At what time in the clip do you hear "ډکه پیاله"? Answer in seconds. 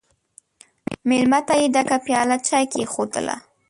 1.73-2.37